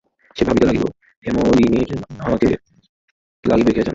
[0.37, 0.85] সে ভাবিতে লাগিল,
[1.23, 1.89] হেমনলিনীর
[2.19, 3.89] আমাকে কেমন লাগিবে কে জানে।